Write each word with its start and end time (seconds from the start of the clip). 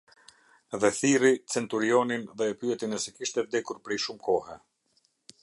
Dhe 0.83 0.89
thirri 0.99 1.33
centurionin 1.55 2.25
dhe 2.39 2.49
e 2.53 2.57
pyeti 2.59 2.91
nëse 2.95 3.15
kishte 3.19 3.45
vdekur 3.47 3.83
prej 3.85 4.01
shumë 4.07 4.25
kohe. 4.31 4.59